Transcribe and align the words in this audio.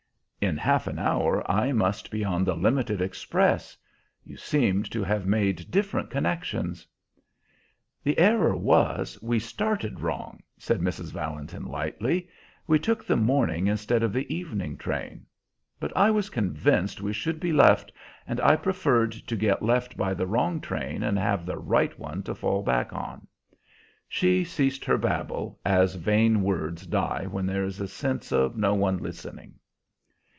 "In 0.43 0.57
half 0.57 0.87
an 0.87 0.97
hour 0.97 1.43
I 1.49 1.71
must 1.71 2.09
be 2.09 2.25
on 2.25 2.43
the 2.43 2.55
limited 2.55 2.99
express. 2.99 3.77
You 4.25 4.37
seem 4.37 4.81
to 4.85 5.03
have 5.03 5.27
made 5.27 5.69
different 5.69 6.09
connections." 6.09 6.87
"'The 8.03 8.17
error 8.17 8.55
was, 8.57 9.21
we 9.21 9.37
started 9.37 9.99
wrong,'" 9.99 10.41
said 10.57 10.81
Mrs. 10.81 11.13
Valentin 11.13 11.65
lightly. 11.67 12.27
"We 12.65 12.79
took 12.79 13.05
the 13.05 13.15
morning 13.15 13.67
instead 13.67 14.01
of 14.01 14.11
the 14.11 14.33
evening 14.33 14.77
train. 14.77 15.27
But 15.79 15.95
I 15.95 16.09
was 16.09 16.31
convinced 16.31 17.01
we 17.01 17.13
should 17.13 17.39
be 17.39 17.53
left, 17.53 17.91
and 18.25 18.41
I 18.41 18.55
preferred 18.55 19.11
to 19.11 19.35
get 19.35 19.61
left 19.61 19.95
by 19.95 20.15
the 20.15 20.25
wrong 20.25 20.59
train 20.59 21.03
and 21.03 21.19
have 21.19 21.45
the 21.45 21.57
right 21.59 21.97
one 21.99 22.23
to 22.23 22.33
fall 22.33 22.63
back 22.63 22.91
on." 22.93 23.27
She 24.09 24.43
ceased 24.43 24.85
her 24.85 24.97
babble, 24.97 25.59
as 25.63 25.93
vain 25.93 26.41
words 26.41 26.87
die 26.87 27.27
when 27.29 27.45
there 27.45 27.63
is 27.63 27.79
a 27.79 27.87
sense 27.87 28.31
of 28.31 28.57
no 28.57 28.73
one 28.73 28.97
listening. 28.97 29.53